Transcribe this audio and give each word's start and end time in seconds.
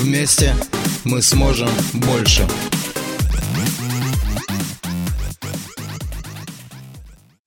Вместе 0.00 0.54
мы 1.04 1.20
сможем 1.22 1.68
больше. 2.06 2.46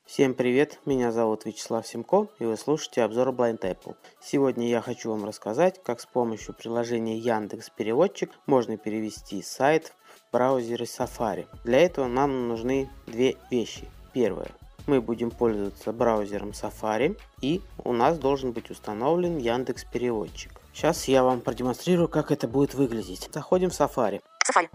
Всем 0.06 0.34
привет, 0.34 0.78
меня 0.86 1.14
зовут 1.14 1.46
Вячеслав 1.46 1.88
Семко 1.88 2.28
и 2.40 2.44
вы 2.44 2.58
слушаете 2.58 3.04
обзор 3.04 3.30
Blind 3.30 3.62
Apple. 3.62 3.96
Сегодня 4.22 4.68
я 4.68 4.82
хочу 4.82 5.12
вам 5.12 5.24
рассказать, 5.24 5.82
как 5.82 6.02
с 6.02 6.06
помощью 6.06 6.54
приложения 6.54 7.18
Яндекс 7.18 7.70
Переводчик 7.70 8.32
можно 8.48 8.76
перевести 8.76 9.42
сайт 9.42 9.94
в 10.04 10.34
браузере 10.34 10.86
Safari. 10.86 11.48
Для 11.64 11.80
этого 11.80 12.08
нам 12.08 12.50
нужны 12.50 12.90
две 13.08 13.38
вещи. 13.50 13.88
Первое. 14.12 14.50
Мы 14.88 15.00
будем 15.00 15.32
пользоваться 15.32 15.94
браузером 15.94 16.50
Safari 16.50 17.18
и 17.40 17.62
у 17.86 17.94
нас 17.94 18.20
должен 18.20 18.52
быть 18.52 18.70
установлен 18.70 19.38
Яндекс 19.38 19.86
Переводчик. 19.86 20.61
Сейчас 20.74 21.08
я 21.08 21.24
вам 21.24 21.42
продемонстрирую, 21.42 22.08
как 22.08 22.32
это 22.32 22.48
будет 22.48 22.74
выглядеть. 22.74 23.30
Заходим 23.34 23.70
в 23.70 23.74
Safari. 23.74 24.22
Safari. 24.48 24.70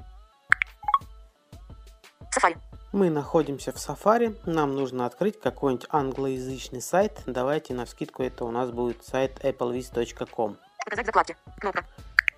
Safari. 2.37 2.57
Мы 2.93 3.11
находимся 3.11 3.73
в 3.73 3.77
Safari, 3.77 4.39
нам 4.47 4.75
нужно 4.75 5.07
открыть 5.07 5.41
какой-нибудь 5.41 5.87
англоязычный 5.91 6.81
сайт. 6.81 7.23
Давайте 7.27 7.75
на 7.75 7.85
скидку 7.85 8.23
это 8.23 8.45
у 8.45 8.51
нас 8.51 8.71
будет 8.71 9.05
сайт 9.05 9.45
applevis.com. 9.45 10.57
Показать 10.85 11.07
закладки. 11.07 11.37
Кнопка. 11.61 11.85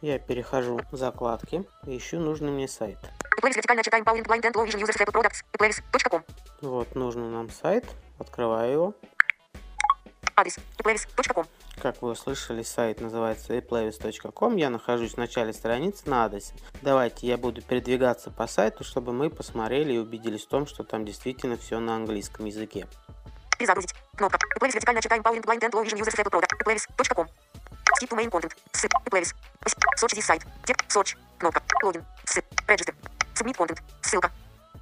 Я 0.00 0.18
перехожу 0.18 0.80
в 0.90 0.96
закладки 0.96 1.64
ищу 1.86 2.20
нужный 2.20 2.50
мне 2.50 2.68
сайт. 2.68 2.98
Вот 6.60 6.94
нужный 6.94 7.28
нам 7.28 7.50
сайт, 7.50 7.84
открываю 8.18 8.72
его. 8.72 8.94
Адрес. 10.38 10.56
Playlist.com. 10.78 11.46
Как 11.82 12.00
вы 12.00 12.10
услышали, 12.10 12.62
сайт 12.62 13.00
называется 13.00 13.56
eplavis.com. 13.56 14.56
Я 14.56 14.70
нахожусь 14.70 15.14
в 15.14 15.16
начале 15.16 15.52
страницы 15.52 16.08
на 16.08 16.24
адресе. 16.24 16.54
Давайте 16.80 17.26
я 17.26 17.36
буду 17.36 17.60
передвигаться 17.60 18.30
по 18.30 18.46
сайту, 18.46 18.84
чтобы 18.84 19.12
мы 19.12 19.30
посмотрели 19.30 19.94
и 19.94 19.98
убедились 19.98 20.44
в 20.44 20.48
том, 20.48 20.68
что 20.68 20.84
там 20.84 21.04
действительно 21.04 21.56
все 21.56 21.80
на 21.80 21.96
английском 21.96 22.46
языке. 22.46 22.86
Перезагрузить. 23.58 23.94
Кнопка. 24.16 24.38
Playlist 24.60 24.74
вертикально 24.74 25.02
читаем 25.02 25.22
Pauling 25.22 25.42
Blind 25.42 25.60
and 25.60 25.72
Low 25.72 25.84
Vision 25.84 25.98
Users 25.98 26.14
Apple 26.16 26.30
Products. 26.30 26.56
Playlist.com. 26.64 27.26
Skip 27.98 28.10
to 28.10 28.16
main 28.16 28.30
content. 28.30 28.52
Ссып. 28.72 28.92
Playlist. 29.10 29.34
Search 29.96 30.14
this 30.14 30.24
site. 30.24 30.46
Текст. 30.64 30.96
Search. 30.96 31.16
Кнопка. 31.38 31.62
Логин. 31.82 32.04
Ссып. 32.24 32.44
Register. 32.68 32.94
Submit 33.34 33.56
content. 33.56 33.80
Ссылка. 34.02 34.30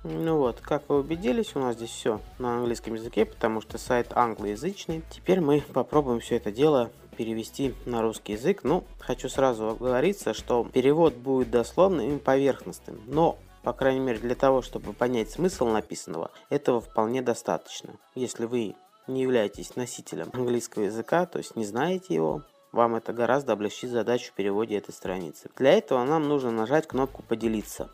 Ну 0.05 0.37
вот, 0.37 0.61
как 0.61 0.89
вы 0.89 1.01
убедились, 1.01 1.55
у 1.55 1.61
нас 1.61 1.77
здесь 1.77 1.91
все 1.91 2.21
на 2.39 2.59
английском 2.59 2.95
языке, 2.95 3.25
потому 3.25 3.61
что 3.61 3.79
сайт 3.79 4.13
англоязычный. 4.15 5.03
Теперь 5.11 5.41
мы 5.41 5.63
попробуем 5.73 6.21
все 6.21 6.37
это 6.37 6.53
дело 6.53 6.91
перевести 7.17 7.75
на 7.87 8.03
русский 8.03 8.35
язык. 8.35 8.63
Ну, 8.63 8.85
хочу 8.99 9.29
сразу 9.29 9.69
оговориться, 9.69 10.35
что 10.35 10.65
перевод 10.65 11.15
будет 11.15 11.51
дословным 11.51 12.17
и 12.17 12.19
поверхностным, 12.19 13.01
но 13.07 13.39
по 13.67 13.73
крайней 13.73 13.99
мере, 13.99 14.21
для 14.21 14.37
того, 14.37 14.63
чтобы 14.63 14.93
понять 14.93 15.33
смысл 15.33 15.67
написанного, 15.67 16.31
этого 16.51 16.81
вполне 16.81 17.21
достаточно. 17.21 17.95
Если 18.15 18.45
вы 18.45 18.77
не 19.09 19.23
являетесь 19.23 19.75
носителем 19.75 20.31
английского 20.33 20.85
языка, 20.85 21.27
то 21.27 21.39
есть 21.39 21.57
не 21.57 21.65
знаете 21.65 22.15
его, 22.15 22.43
вам 22.71 22.95
это 22.95 23.13
гораздо 23.13 23.55
облегчит 23.55 23.91
задачу 23.91 24.31
в 24.31 24.35
переводе 24.35 24.77
этой 24.77 24.93
страницы. 24.93 25.51
Для 25.57 25.73
этого 25.73 26.05
нам 26.05 26.29
нужно 26.29 26.53
нажать 26.53 26.87
кнопку 26.87 27.25
«Поделиться». 27.25 27.91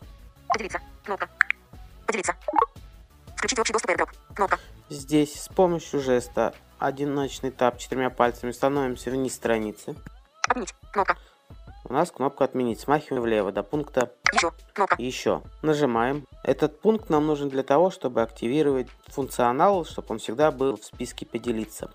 Поделиться. 0.47 0.79
Кнопка. 1.03 1.27
Поделиться. 2.05 2.35
Включить 3.35 3.59
общий 3.59 3.73
доступ 3.73 3.91
AirDrop. 3.91 4.09
Кнопка. 4.35 4.59
Здесь 4.89 5.41
с 5.41 5.47
помощью 5.49 5.99
жеста 6.01 6.53
одиночный 6.79 7.51
тап 7.51 7.77
четырьмя 7.77 8.09
пальцами 8.09 8.51
становимся 8.51 9.09
вниз 9.11 9.33
страницы. 9.35 9.95
Отменить. 10.47 10.73
Кнопка. 10.91 11.17
У 11.85 11.91
нас 11.91 12.11
кнопка 12.11 12.45
«Отменить». 12.45 12.79
Смахиваем 12.79 13.23
влево 13.23 13.51
до 13.51 13.61
пункта 13.61 14.13
Еще. 14.31 14.51
Кнопка. 14.73 14.95
«Еще». 14.97 15.41
Нажимаем. 15.61 16.25
Этот 16.43 16.79
пункт 16.79 17.09
нам 17.09 17.27
нужен 17.27 17.49
для 17.49 17.61
того, 17.61 17.91
чтобы 17.91 18.21
активировать 18.21 18.87
функционал, 19.07 19.83
чтобы 19.83 20.07
он 20.11 20.19
всегда 20.19 20.51
был 20.51 20.77
в 20.77 20.83
списке 20.83 21.25
«Поделиться». 21.25 21.91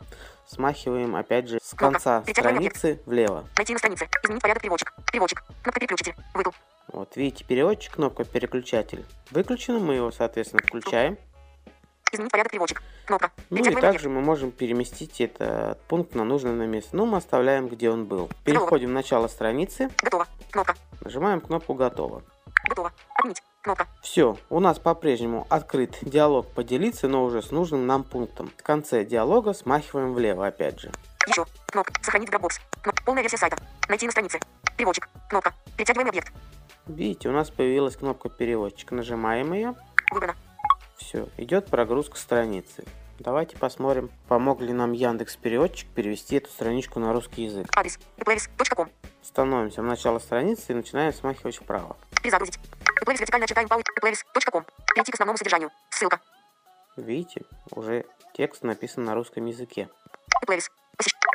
Смахиваем, 0.46 1.16
опять 1.16 1.48
же, 1.48 1.58
с 1.62 1.74
конца 1.74 2.20
Перетягиваем 2.20 2.70
страницы 2.70 3.02
влево. 3.06 3.44
Найти 3.56 3.72
на 3.72 3.78
странице. 3.78 4.08
Изменить 4.22 4.42
порядок 4.42 4.62
переводчик. 4.62 4.92
Переводчик. 5.10 5.42
Кнопка 5.62 5.80
переключитель. 5.80 6.14
Выкл. 6.34 6.50
Вот, 6.88 7.16
видите, 7.16 7.44
переводчик, 7.44 7.94
кнопка 7.94 8.24
«Переключатель». 8.24 9.04
Выключена, 9.30 9.78
мы 9.78 9.94
его, 9.94 10.10
соответственно, 10.10 10.62
включаем. 10.66 11.18
Изменить 12.10 12.32
порядок 12.32 12.52
переводчик. 12.52 12.82
Кнопка. 13.06 13.30
Ну 13.50 13.58
и 13.58 13.74
также 13.74 14.08
мы 14.08 14.22
можем 14.22 14.50
переместить 14.50 15.20
этот 15.20 15.80
пункт 15.82 16.14
на 16.14 16.24
нужное 16.24 16.52
нам 16.52 16.68
место. 16.68 16.96
Ну, 16.96 17.04
мы 17.04 17.18
оставляем, 17.18 17.68
где 17.68 17.90
он 17.90 18.06
был. 18.06 18.30
Переходим 18.44 18.88
в 18.88 18.92
начало 18.92 19.28
страницы, 19.28 19.90
Готово. 20.02 20.26
Кнопка. 20.50 20.74
нажимаем 21.02 21.40
кнопку 21.40 21.74
«Готово». 21.74 22.22
Готово. 22.68 22.92
Отменить. 23.14 23.42
Кнопка. 23.60 23.86
Все, 24.02 24.38
у 24.48 24.60
нас 24.60 24.78
по-прежнему 24.78 25.46
открыт 25.50 25.98
диалог 26.00 26.46
«Поделиться», 26.54 27.08
но 27.08 27.24
уже 27.24 27.42
с 27.42 27.50
нужным 27.50 27.86
нам 27.86 28.04
пунктом. 28.04 28.50
В 28.56 28.62
конце 28.62 29.04
диалога 29.04 29.52
смахиваем 29.52 30.14
влево 30.14 30.46
опять 30.46 30.80
же. 30.80 30.90
Еще. 31.26 31.44
Кнопка. 31.66 31.92
Сохранить 32.02 32.30
Dropbox. 32.30 32.60
Кнопка. 32.82 33.02
Полная 33.04 33.22
версия 33.22 33.36
сайта. 33.36 33.58
Найти 33.88 34.06
на 34.06 34.12
странице. 34.12 34.40
Переводчик. 34.76 35.08
Кнопка. 35.28 35.52
Перетягиваем 35.76 36.08
объект. 36.08 36.32
Видите, 36.88 37.28
у 37.28 37.32
нас 37.32 37.50
появилась 37.50 37.96
кнопка 37.96 38.28
«Переводчик». 38.28 38.90
Нажимаем 38.92 39.52
ее. 39.52 39.74
Выбрано. 40.10 40.36
Все, 40.96 41.28
идет 41.36 41.66
прогрузка 41.66 42.16
страницы. 42.16 42.84
Давайте 43.18 43.56
посмотрим, 43.56 44.10
помог 44.28 44.60
ли 44.60 44.72
нам 44.72 44.92
Яндекс 44.92 45.36
Переводчик 45.36 45.88
перевести 45.90 46.36
эту 46.36 46.48
страничку 46.48 47.00
на 47.00 47.12
русский 47.12 47.44
язык. 47.44 47.66
Адрес. 47.76 47.98
eplavis.com. 48.16 48.88
Становимся 49.22 49.82
в 49.82 49.84
начало 49.84 50.18
страницы 50.18 50.72
и 50.72 50.74
начинаем 50.74 51.12
смахивать 51.12 51.56
вправо. 51.56 51.96
Перезагрузить. 52.22 52.58
eplavis 53.04 53.18
вертикально 53.18 53.46
читаем 53.46 53.68
Pauling. 53.68 53.84
eplavis.com. 54.00 54.64
Перейти 54.94 55.12
к 55.12 55.14
основному 55.14 55.36
содержанию. 55.36 55.70
Ссылка. 55.90 56.20
Видите, 56.96 57.42
уже 57.72 58.06
текст 58.34 58.62
написан 58.62 59.04
на 59.04 59.14
русском 59.14 59.44
языке. 59.46 59.88
eplavis. 60.44 60.70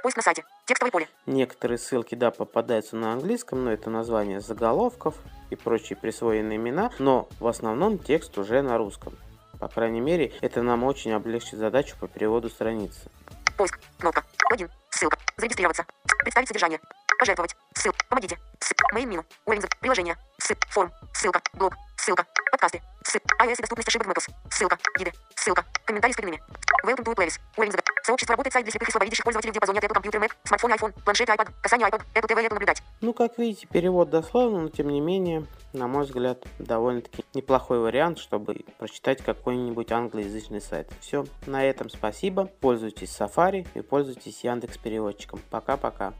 Поиск 0.04 0.18
на 0.18 0.22
сайте. 0.24 0.44
Текстовое 0.66 0.92
поле. 0.92 1.08
Некоторые 1.26 1.78
ссылки, 1.78 2.14
да, 2.14 2.30
попадаются 2.30 2.98
на 2.98 3.14
английском, 3.14 3.64
но 3.64 3.72
это 3.72 3.90
название 3.90 4.42
заголовков 4.42 5.16
и 5.50 5.56
прочие 5.56 5.96
присвоенные 5.96 6.58
имена, 6.58 6.92
но 7.00 7.30
в 7.40 7.48
основном 7.48 7.98
текст 7.98 8.38
уже 8.38 8.62
на 8.62 8.78
русском. 8.78 9.18
По 9.62 9.70
крайней 9.70 10.02
мере, 10.02 10.34
это 10.42 10.62
нам 10.62 10.84
очень 10.84 11.14
облегчит 11.14 11.58
задачу 11.58 11.96
по 12.02 12.10
переводу 12.10 12.50
страницы. 12.50 13.10
Поиск. 13.58 13.80
Кнопка. 13.98 14.26
Логин. 14.52 14.70
Ссылка. 14.90 15.18
Зарегистрироваться. 15.38 15.86
Представить 16.20 16.50
содержание. 16.50 16.82
Пожертвовать. 17.18 17.56
Ссылка. 17.74 18.06
Помогите. 18.10 18.38
Ссылка. 18.60 18.86
Main 18.94 19.06
меню. 19.06 19.24
Уровень 19.46 19.64
приложения. 19.80 20.18
Ссылка. 20.38 20.68
Форм. 20.68 20.92
Ссылка. 21.14 21.42
Блог. 21.54 21.76
Ссылка. 21.96 22.26
Подкасты. 22.52 22.82
IOS 23.08 23.54
и 23.54 23.62
доступность 23.62 23.88
ошибок 23.90 24.08
Mac 24.08 24.16
OS. 24.18 24.32
Ссылка. 24.50 24.78
Гиды. 24.98 25.12
Ссылка. 25.36 25.66
Комментарий 25.86 26.14
с 26.14 26.16
корнями. 26.18 26.42
Welcome 26.86 27.04
to 27.04 27.16
Playlist. 27.16 27.40
Уровень 27.58 27.72
зад- 27.72 27.84
Сообщество 28.04 28.34
работает 28.34 28.54
сайт 28.54 28.66
для 28.66 28.72
слепых 28.72 28.90
и 28.90 28.92
слабовидящих 28.92 29.24
пользователей 29.24 29.52
в 29.52 29.54
диапазоне 29.54 29.80
от 29.80 29.86
Apple 29.86 29.94
компьютер 29.94 30.22
Mac, 30.22 30.32
смартфон 30.44 30.74
iPhone, 30.74 31.04
планшет 31.04 31.30
iPad, 31.30 31.50
касание 31.62 31.88
iPad, 31.88 32.02
Apple 32.16 32.28
TV, 32.28 32.46
Apple 32.46 32.54
наблюдать. 32.54 32.84
Ну, 33.02 33.14
как 33.14 33.38
видите, 33.38 33.68
перевод 33.68 34.10
дословно, 34.10 34.62
но 34.62 34.70
тем 34.70 34.90
не 34.90 35.00
менее, 35.02 35.46
на 35.74 35.88
мой 35.88 36.04
взгляд, 36.04 36.44
довольно-таки 36.60 37.24
неплохой 37.34 37.80
вариант, 37.80 38.20
чтобы 38.20 38.56
прочитать 38.78 39.24
какой-нибудь 39.24 39.92
англоязычный 39.92 40.62
сайт. 40.62 40.92
Все, 41.00 41.26
на 41.46 41.64
этом 41.64 41.90
спасибо. 41.90 42.46
Пользуйтесь 42.46 43.16
Safari 43.18 43.68
и 43.74 43.82
пользуйтесь 43.82 44.44
Яндекс 44.44 44.78
переводчиком. 44.78 45.40
Пока-пока. 45.50 46.14